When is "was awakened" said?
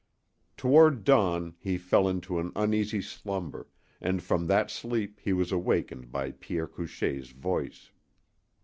5.31-6.11